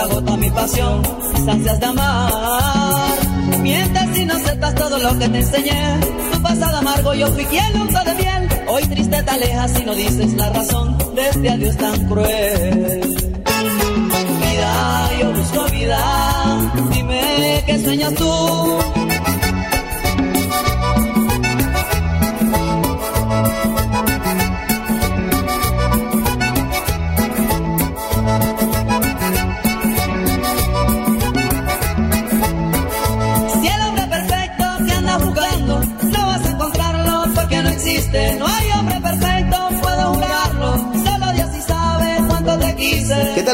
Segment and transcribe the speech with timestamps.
[0.00, 1.02] pecho gota a gota mi pasión,
[1.34, 3.18] mis ansias de amar.
[3.60, 6.00] Mientes y no aceptas todo lo que te enseñé.
[6.32, 8.48] Tu pasado amargo, yo fui quien lo de bien.
[8.68, 13.00] Hoy triste te alejas y no dices la razón de este adiós tan cruel.
[14.40, 16.70] Vida, yo busco vida.
[16.92, 18.99] Dime qué sueñas tú.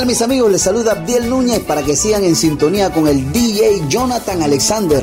[0.04, 0.52] Mis amigos?
[0.52, 5.02] Les saluda Abdiel Núñez para que sigan en sintonía con el DJ Jonathan Alexander.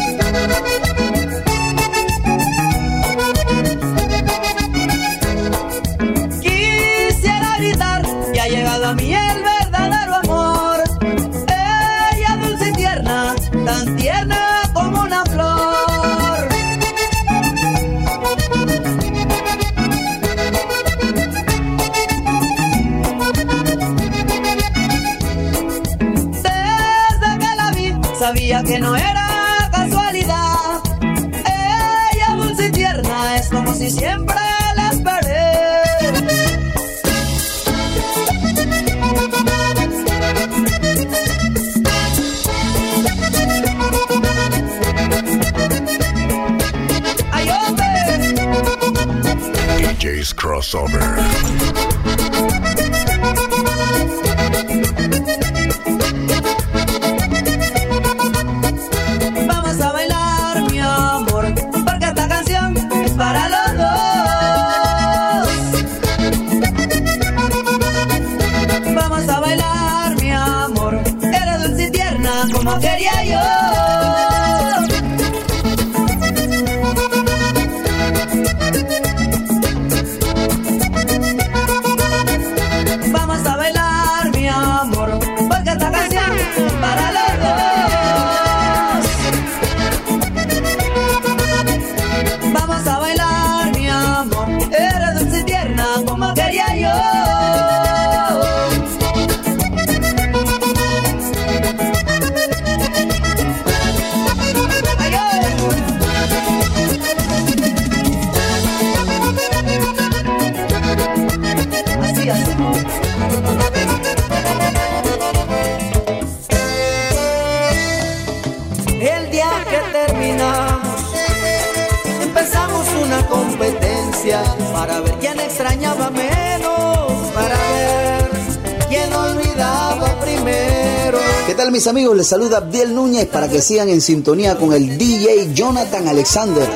[131.81, 136.07] mis amigos, les saluda Abdiel Núñez para que sigan en sintonía con el DJ Jonathan
[136.07, 136.69] Alexander.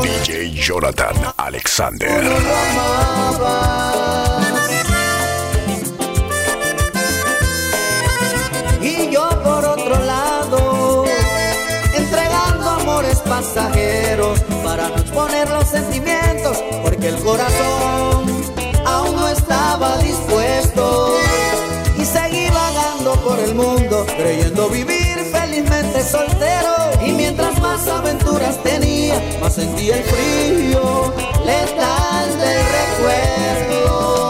[0.00, 2.22] DJ Jonathan Alexander.
[8.80, 11.04] Y yo por otro lado,
[11.96, 18.24] entregando amores pasajeros para no exponer los sentimientos, porque el corazón
[18.84, 21.16] aún no estaba dispuesto
[23.26, 26.74] por el mundo, creyendo vivir felizmente soltero.
[27.04, 31.12] Y mientras más aventuras tenía, más sentía el frío
[31.44, 34.25] letal del recuerdo.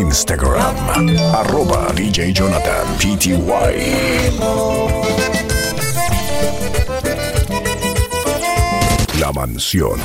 [0.00, 0.74] Instagram,
[1.34, 4.30] arroba DJ Jonathan PTY.
[9.20, 10.00] La mansión.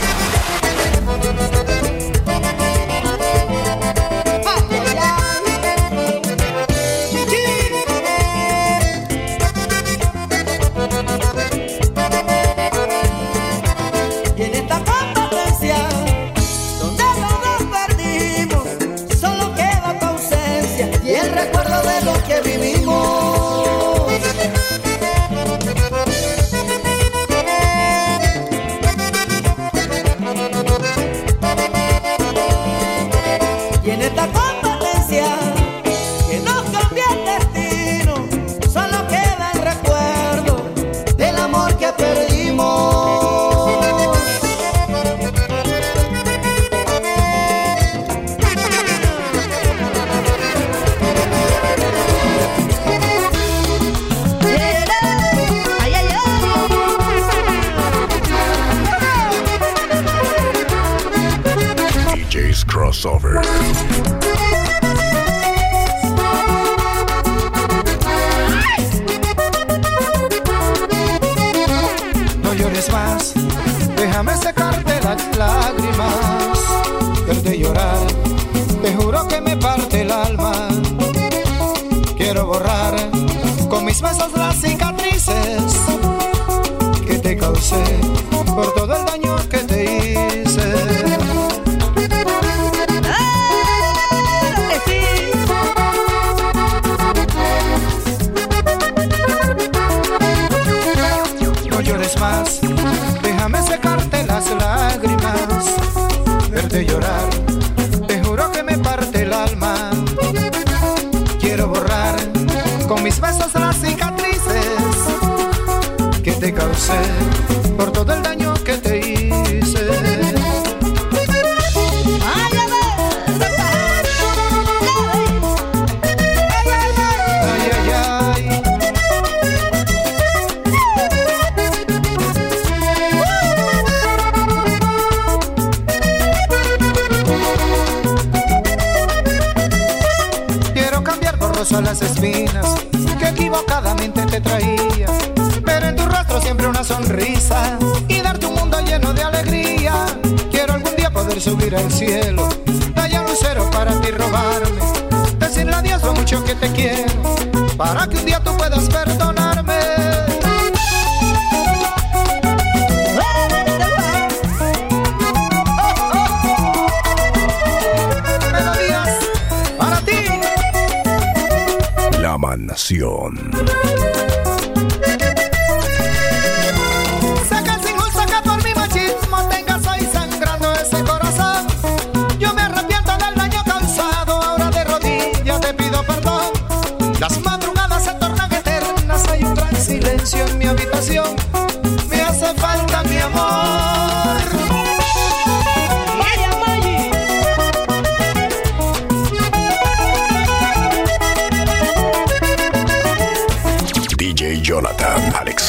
[74.16, 76.25] déjame secarte las lágrimas.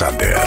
[0.06, 0.46] Santander.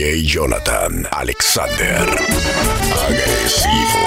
[0.00, 2.08] DJ Jonathan Alexander.
[3.04, 4.00] Agresivo.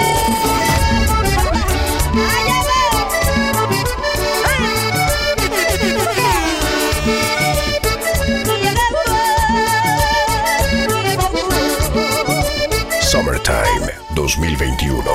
[12.99, 15.13] Summertime 2021.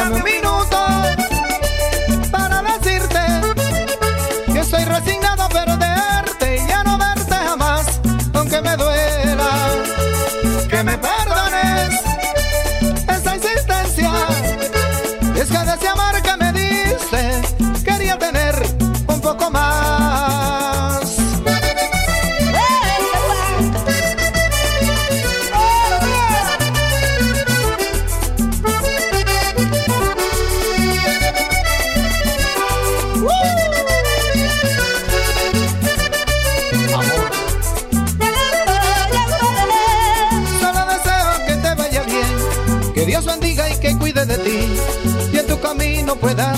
[0.00, 0.29] Cama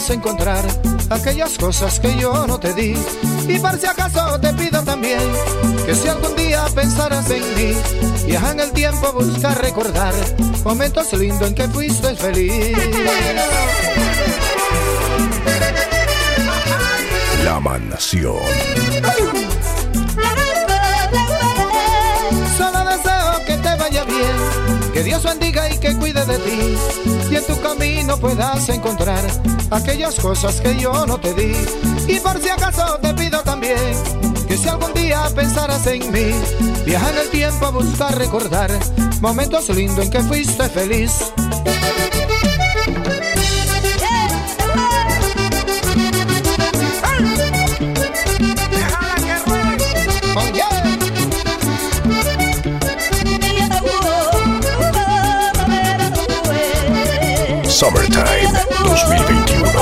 [0.03, 0.65] puedas encontrar
[1.11, 2.95] aquellas cosas que yo no te di.
[3.47, 5.21] Y por si acaso te pido también
[5.87, 7.77] que si algún día pensaras en mí,
[8.27, 10.15] viaja en el tiempo, busca recordar
[10.65, 12.77] momentos lindos en que fuiste feliz.
[17.45, 19.52] La mansión.
[25.03, 26.77] Que Dios bendiga y que cuide de ti.
[27.31, 29.25] Y en tu camino puedas encontrar
[29.71, 31.55] aquellas cosas que yo no te di.
[32.07, 33.77] Y por si acaso te pido también
[34.47, 36.31] que si algún día pensaras en mí,
[36.85, 38.71] viaja en el tiempo a buscar recordar
[39.21, 41.33] momentos lindos en que fuiste feliz.
[57.83, 58.47] Summertime
[58.85, 59.73] 2021.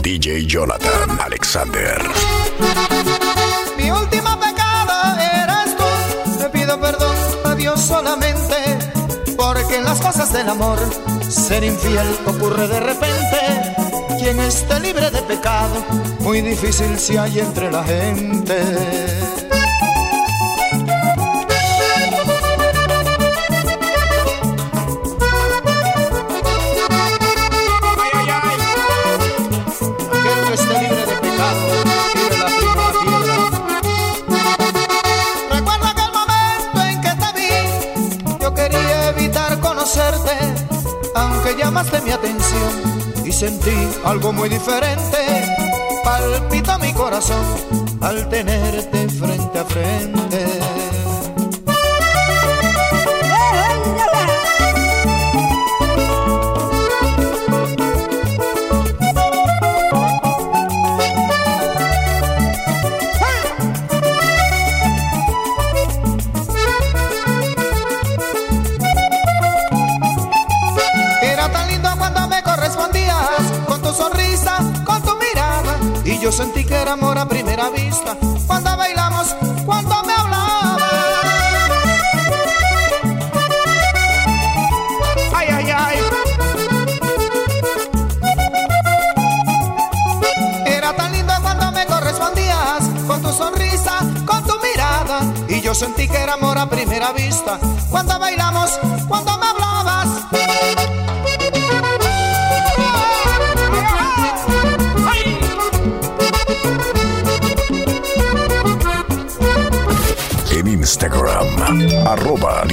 [0.00, 1.98] DJ Jonathan Alexander.
[3.76, 6.38] Mi último pecado eres tú.
[6.38, 7.16] Te pido perdón
[7.46, 9.01] a Dios solamente.
[9.36, 10.78] Porque en las cosas del amor,
[11.28, 13.74] ser infiel ocurre de repente.
[14.18, 15.74] Quien esté libre de pecado,
[16.20, 19.21] muy difícil si hay entre la gente.
[43.42, 45.18] Sentí algo muy diferente.
[46.04, 47.44] Palpita mi corazón
[48.00, 50.81] al tenerte frente a frente.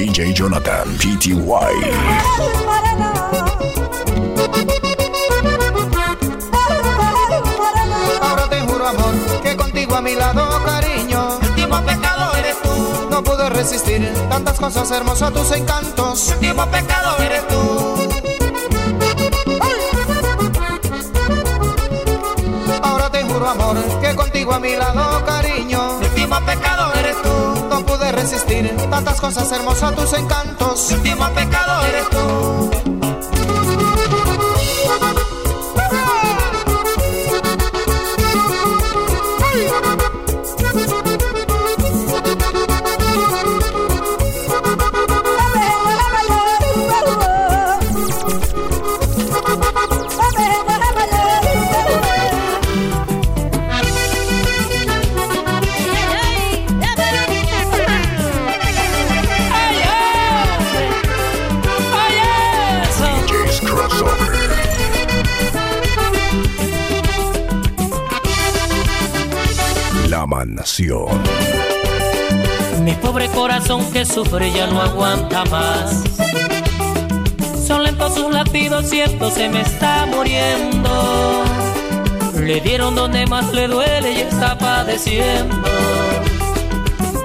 [0.00, 1.36] DJ Jonathan PTY.
[8.22, 13.22] Ahora te juro amor que contigo a mi lado cariño último pecado eres tú, No
[13.22, 16.28] pude resistir tantas cosas hermosas tus encantos.
[16.30, 18.08] Último pecado eres tú,
[22.82, 26.99] Ahora te juro amor que contigo a mi lado cariño último pecado eres tú,
[27.90, 32.69] pude resistir tantas cosas hermosas tus encantos último pecado eres tú.
[72.82, 76.02] Mi pobre corazón que sufre ya no aguanta más.
[77.64, 81.44] Son lentos sus latidos, cierto, se me está muriendo.
[82.40, 85.68] Le dieron donde más le duele y está padeciendo.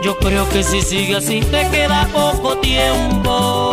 [0.04, 3.65] Yo creo que si sigue así te queda poco tiempo.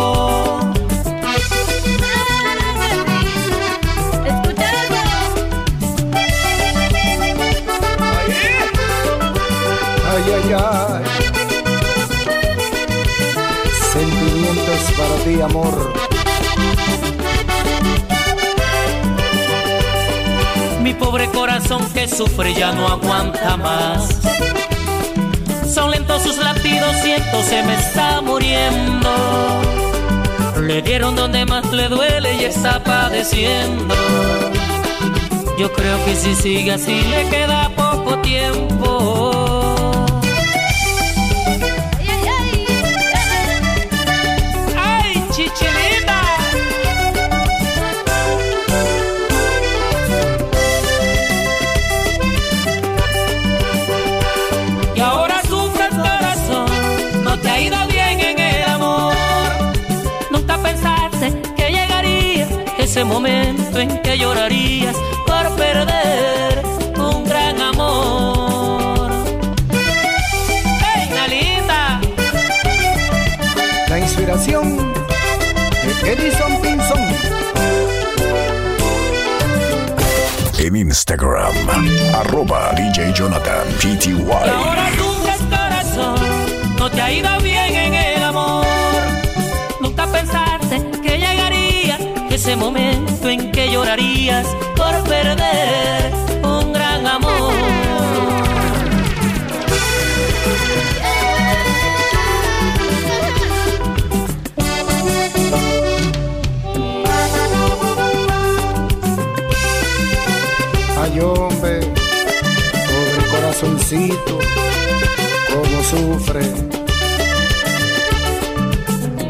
[13.93, 15.93] Sentimientos para ti, amor.
[20.81, 24.19] Mi pobre corazón que sufre ya no aguanta más.
[25.73, 29.09] Son lentos sus latidos, siento se me está muriendo.
[30.61, 33.95] Le dieron donde más le duele y está padeciendo.
[35.57, 37.72] Yo creo que si sigue así le queda
[63.03, 64.95] ese momento en que llorarías
[65.27, 66.63] por perder
[66.95, 69.11] un gran amor.
[70.79, 71.99] ¡Hey, linda!
[73.89, 74.93] La inspiración
[76.03, 76.99] de Edison Pinson.
[80.59, 81.53] En Instagram,
[82.15, 84.97] arroba DJ Jonathan Y ahora PTY.
[84.97, 86.15] sufres corazón,
[86.77, 87.72] no te ha ido bien
[92.45, 96.11] ese momento en que llorarías por perder
[96.43, 97.53] un gran amor.
[110.99, 111.79] Ay, hombre,
[112.89, 114.39] pobre corazoncito,
[115.49, 116.41] cómo sufre.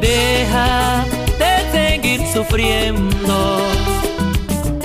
[0.02, 1.13] Deja de
[2.14, 3.58] seguir sufriendo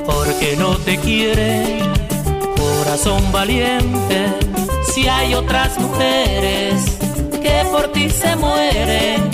[0.06, 1.80] porque no te quiere,
[2.56, 4.26] corazón valiente.
[4.92, 6.98] Si hay otras mujeres
[7.30, 9.30] que por ti se mueren,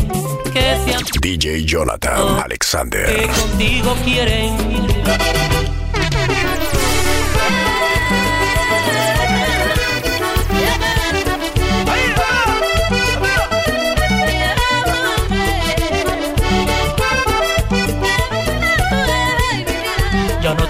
[0.52, 3.30] que te han DJ Jonathan que Alexander.
[3.30, 5.63] contigo quieren.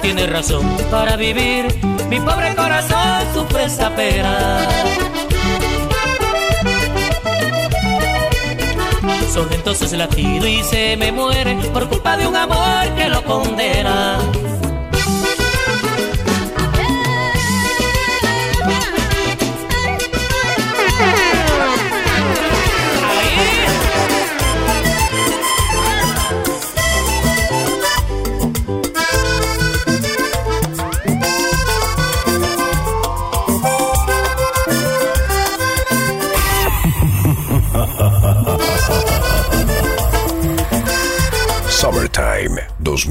[0.04, 1.66] Tiene razón para vivir,
[2.10, 4.58] mi pobre corazón sufre esta pena.
[9.32, 14.18] Son entonces latido y se me muere por culpa de un amor que lo condena.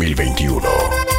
[0.04, 1.13] 2021.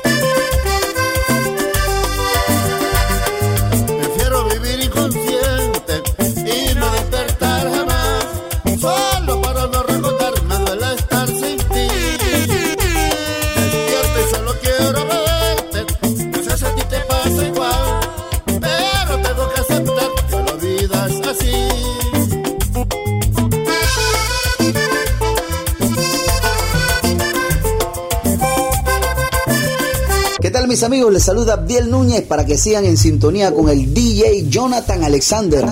[30.95, 31.13] Amigos?
[31.13, 35.65] Les saluda Abdiel Núñez para que sigan en sintonía con el DJ Jonathan Alexander.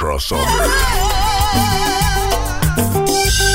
[0.00, 0.40] crossover.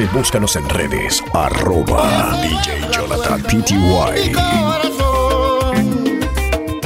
[0.00, 4.32] y búscanos en redes arroba DJ Jonathan PTY.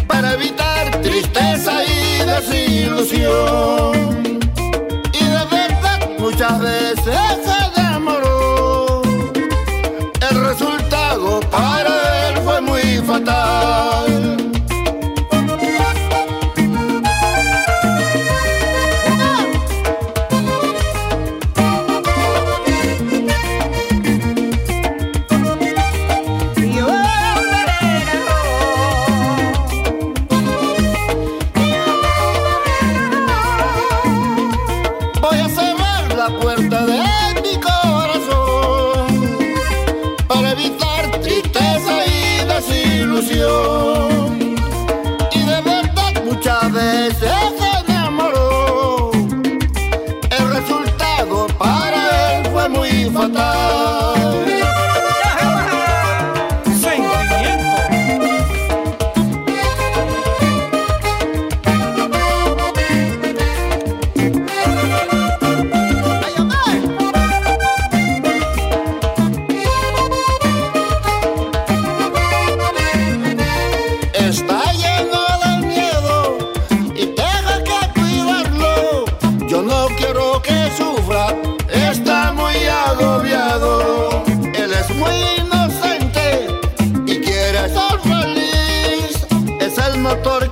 [0.06, 3.92] Para evitar tristeza y desilusión.
[5.12, 9.02] Y de verdad muchas veces se demoró.
[10.30, 14.11] El resultado para él fue muy fatal.
[90.12, 90.51] motor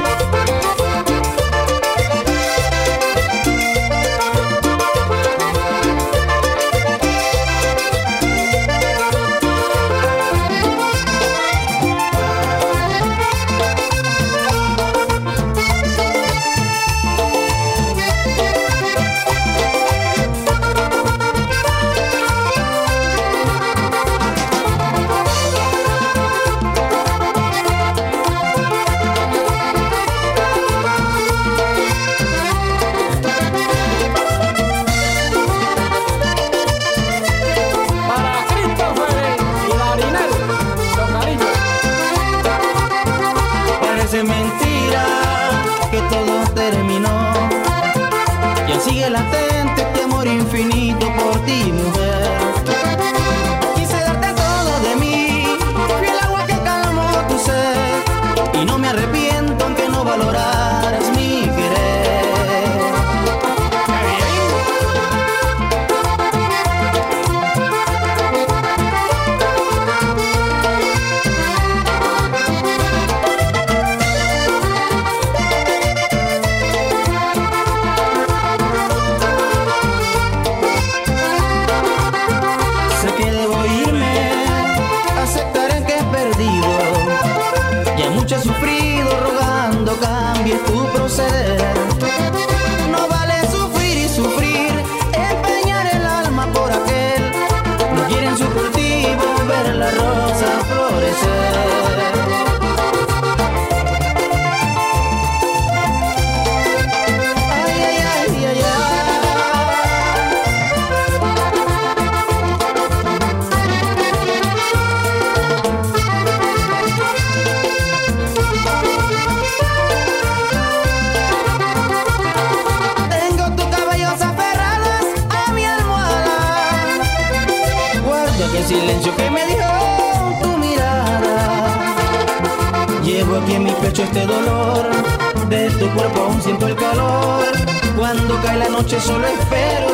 [138.81, 139.90] Noche solo espero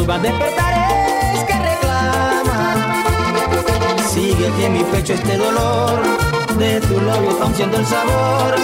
[0.00, 3.04] Que perturba despertares que reclama.
[4.08, 6.00] Sigue aquí en mi pecho este dolor.
[6.58, 8.54] De tu labio aún siendo el sabor.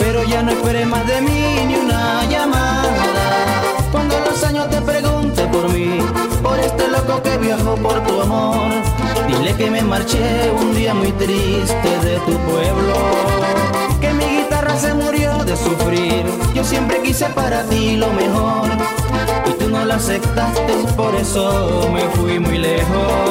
[0.00, 3.62] Pero ya no esperes más de mí ni una llamada.
[3.92, 6.00] Cuando los años te pregunte por mí,
[6.42, 8.72] por este loco que viajó por tu amor,
[9.28, 12.96] dile que me marché un día muy triste de tu pueblo.
[14.00, 16.24] Que mi guitarra se murió de sufrir.
[16.54, 19.05] Yo siempre quise para ti lo mejor.
[19.44, 23.25] Y tú no lo aceptaste, por eso me fui muy lejos.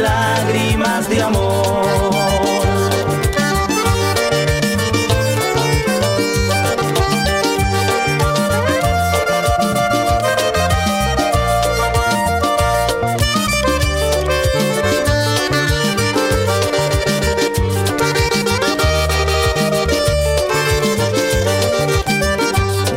[0.00, 1.86] Lágrimas de amor.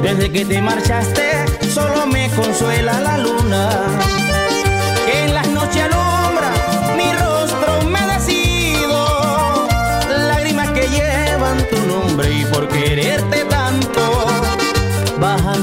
[0.01, 4.14] Desde que te marchaste, solo me consuela la luna.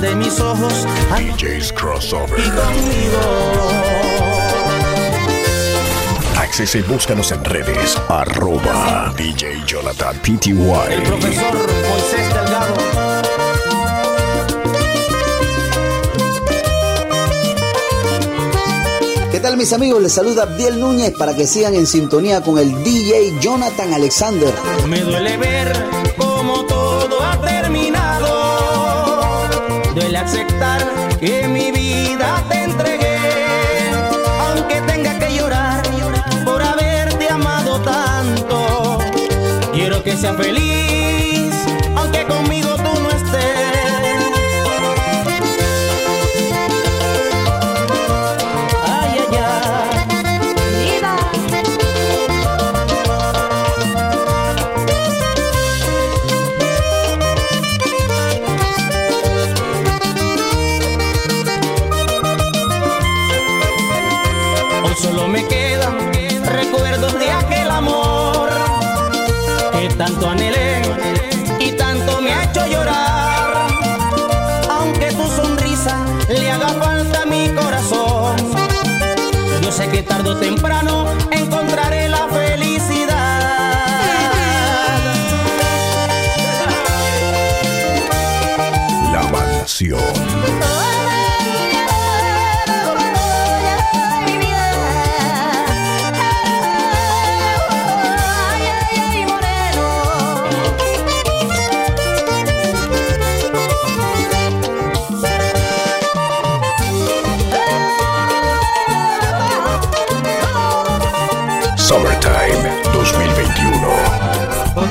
[0.03, 2.39] De mis ojos DJ's Crossover.
[2.39, 3.21] y conmigo.
[6.41, 7.97] Accese y búscanos en redes.
[8.09, 10.53] Arroba DJ Jonathan PTY.
[10.91, 11.55] El profesor
[11.89, 13.12] Moisés Delgado.
[19.43, 20.01] Tal mis amigos?
[20.01, 24.55] Les saluda Abdiel Núñez para que sigan en sintonía con el DJ Jonathan Alexander.
[24.89, 25.73] Me duele ver
[26.17, 28.29] cómo todo ha terminado.
[29.97, 30.81] Duele aceptar
[31.19, 33.19] que mi vida te entregué.
[34.47, 35.83] Aunque tenga que llorar
[36.45, 38.99] por haberte amado tanto.
[39.73, 40.72] Quiero que sea feliz,
[66.63, 68.49] recuerdos de aquel amor
[69.73, 70.83] que tanto anhelé
[71.59, 73.67] y tanto me ha hecho llorar.
[74.71, 75.97] Aunque tu sonrisa
[76.29, 78.37] le haga falta a mi corazón,
[79.63, 81.07] yo sé que tarde o temprano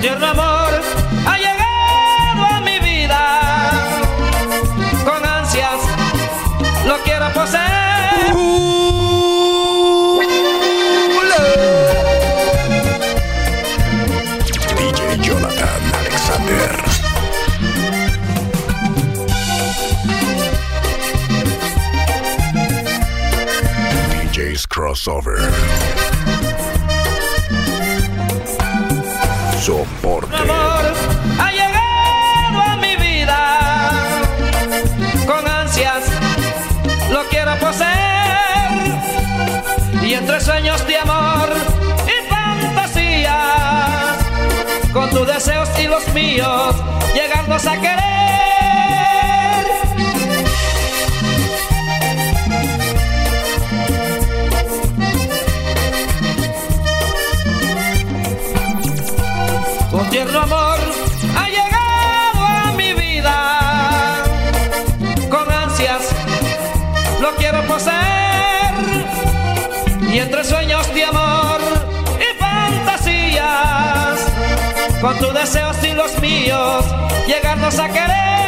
[0.02, 0.82] tierno amor
[1.28, 3.70] ha llegado a mi vida.
[5.06, 5.80] Con ansias
[6.88, 7.72] lo quiero poseer.
[14.76, 16.72] DJ Jonathan Alexander.
[24.10, 25.71] DJ's Crossover.
[29.62, 30.36] Soporte.
[30.36, 30.84] amor
[31.40, 33.92] ha llegado a mi vida.
[35.28, 36.04] Con ansias
[37.12, 37.92] lo quiero poseer.
[40.02, 41.50] Y entre sueños de amor
[42.08, 43.36] y fantasías,
[44.94, 46.76] con tus deseos y los míos,
[47.14, 48.41] llegarnos a querer.
[60.12, 60.78] Tierno amor
[61.38, 64.26] ha llegado a mi vida.
[65.30, 66.04] Con ansias
[67.22, 68.74] lo quiero poseer.
[70.12, 71.62] Y entre sueños de amor
[72.20, 74.20] y fantasías,
[75.00, 76.86] con tus deseos y los míos,
[77.26, 78.41] llegarnos a querer.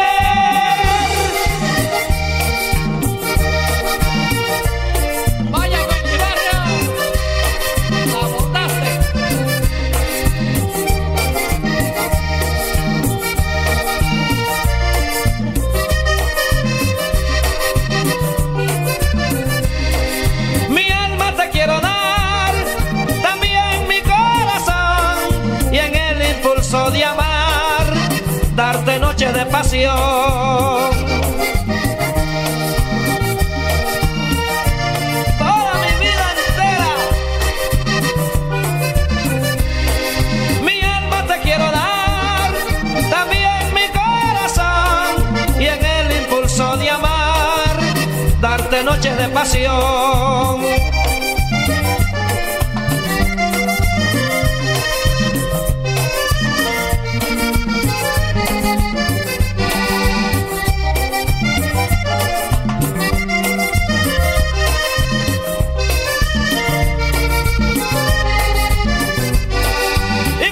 [49.43, 49.49] Y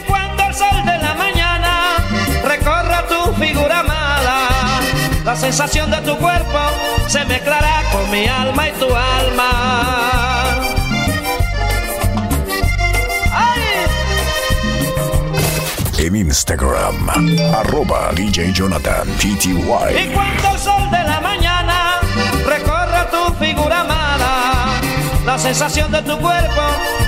[0.05, 1.95] cuando el sol de la mañana
[2.43, 4.49] recorra tu figura mala,
[5.23, 6.59] la sensación de tu cuerpo
[7.07, 9.71] se mezclara por mi alma y tu alma.
[15.97, 17.09] En Instagram,
[17.53, 19.51] arroba DJ Jonathan PTY.
[19.53, 21.99] Y cuando el sol de la mañana
[22.43, 24.81] recorra tu figura amada,
[25.23, 26.61] la sensación de tu cuerpo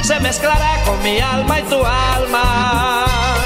[0.03, 3.42] se mezclará con mi alma y tu alma.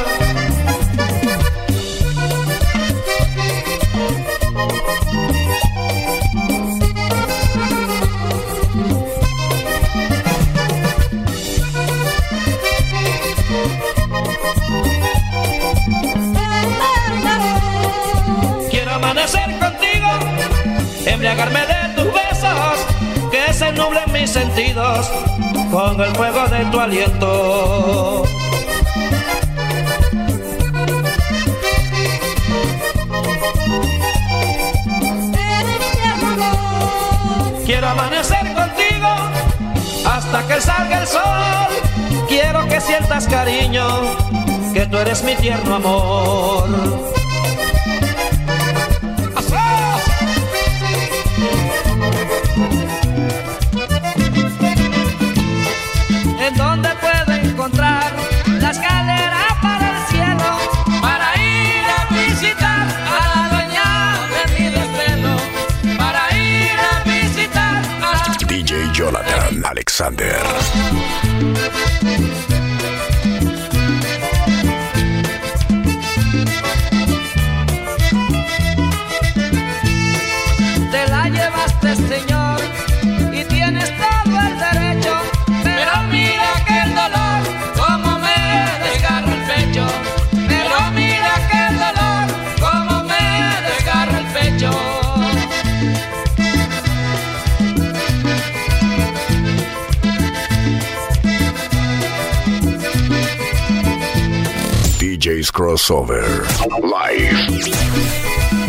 [21.27, 22.85] embriagarme de tus besos,
[23.31, 25.09] que se nublen mis sentidos
[25.71, 28.23] con el fuego de tu aliento.
[37.65, 39.07] Quiero amanecer contigo
[40.05, 42.25] hasta que salga el sol.
[42.29, 43.85] Quiero que sientas cariño,
[44.73, 47.16] que tú eres mi tierno amor.
[68.97, 71.96] Jonathan Alexander.
[105.57, 106.45] Crossover.
[106.83, 108.66] Live.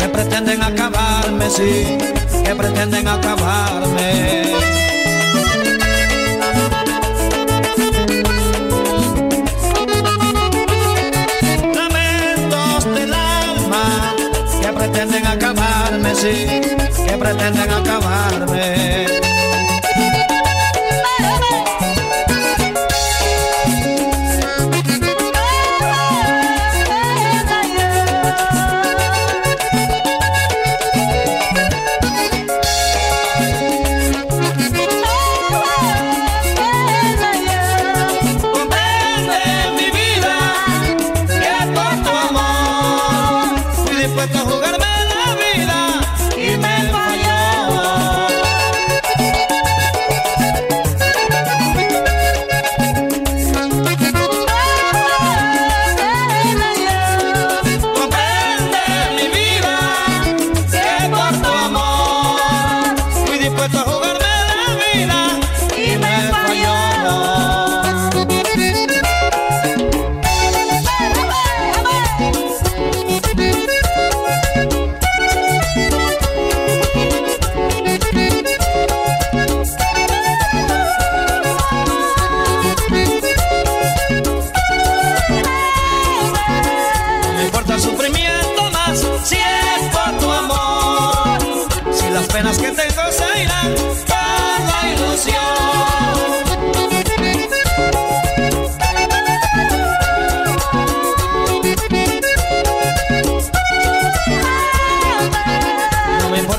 [0.00, 1.98] que pretenden acabarme, sí,
[2.42, 4.44] que pretenden acabarme.
[11.74, 14.14] Lamentos del alma,
[14.62, 16.46] que pretenden acabarme, sí,
[17.06, 19.29] que pretenden acabarme.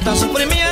[0.01, 0.70] hasta sufrimiento.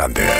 [0.00, 0.39] Alexander.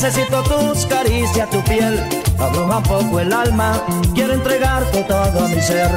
[0.00, 1.98] Necesito tus caricias, tu piel.
[2.38, 3.82] Abroja un poco el alma.
[4.14, 5.90] Quiero entregarte todo mi ser.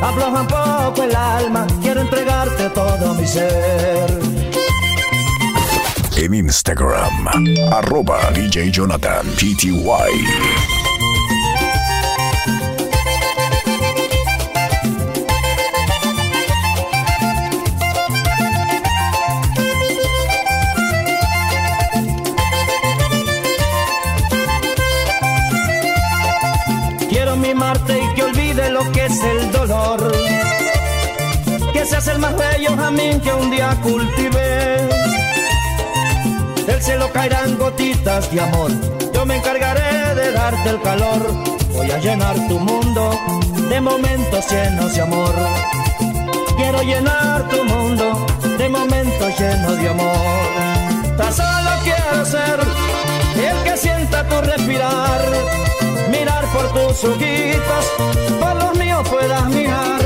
[0.00, 1.66] Afloja un poco el alma.
[1.82, 4.06] Quiero entregarte todo mi ser.
[6.16, 7.26] En Instagram,
[7.72, 10.75] arroba DJ Jonathan PTY.
[32.16, 34.88] El más bello jamín que un día cultivé.
[36.66, 38.70] Del cielo caerán gotitas de amor,
[39.12, 41.22] yo me encargaré de darte el calor.
[41.74, 43.10] Voy a llenar tu mundo
[43.68, 45.34] de momentos llenos de amor.
[46.56, 48.26] Quiero llenar tu mundo
[48.58, 51.16] de momentos llenos de amor.
[51.18, 52.58] Tan solo quiero ser
[53.50, 55.20] el que sienta tu respirar,
[57.00, 57.86] tus ojitos,
[58.40, 60.00] por los míos puedas mirar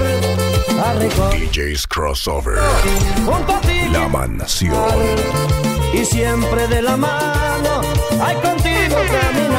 [0.98, 2.58] DJ's Crossover.
[3.92, 4.74] La mansión.
[5.92, 7.80] Y siempre de la mano,
[8.22, 9.49] hay contigo caminar.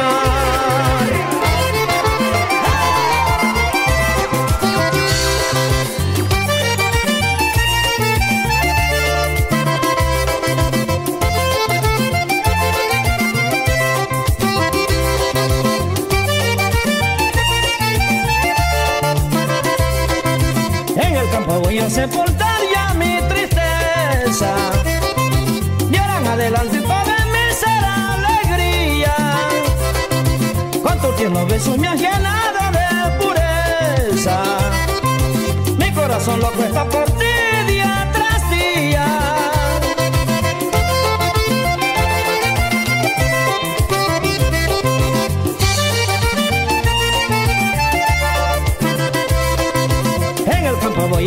[21.92, 24.56] Sepultar ya mi tristeza.
[25.92, 27.18] Y ahora adelante para
[27.54, 29.16] será alegría.
[30.82, 32.89] Cuánto tiempo besos me has llenado de
[33.20, 34.42] pureza.
[35.78, 37.11] Mi corazón lo cuesta por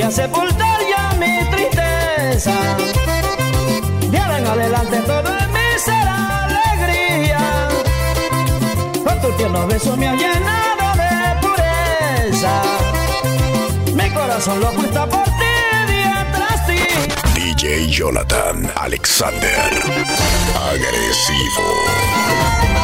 [0.05, 2.53] a sepultar ya mi tristeza.
[4.11, 7.69] De ahora en adelante todo en mí será alegría.
[9.05, 12.63] Con tu tierno beso me ha llenado de pureza.
[13.95, 15.55] Mi corazón lo apuesta por ti
[15.89, 17.07] día tras día.
[17.35, 19.71] DJ Jonathan Alexander.
[20.71, 22.84] Agresivo.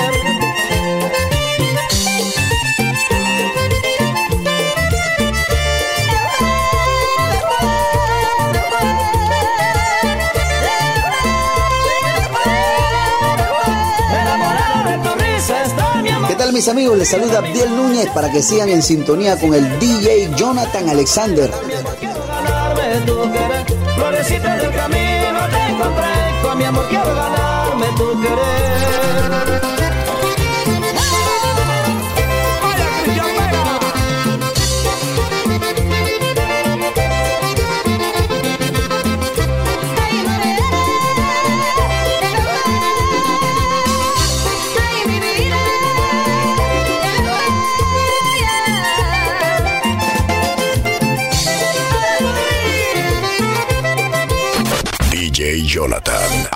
[16.51, 16.97] mis amigos?
[16.97, 21.51] Les saluda Abdiel Núñez para que sigan en sintonía con el DJ Jonathan Alexander.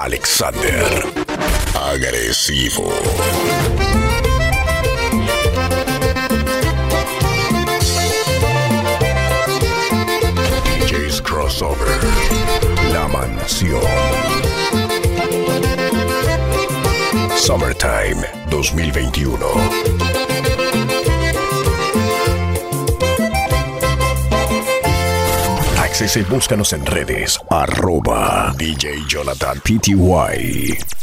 [0.06, 0.86] Alexander.
[1.74, 2.94] Agresivo.
[10.80, 11.88] DJ's Crossover.
[12.94, 13.82] La Mansión.
[17.36, 20.15] Summertime 2021.
[26.30, 27.40] Búscanos en redes.
[27.50, 30.95] Arroba DJ Jonathan PTY.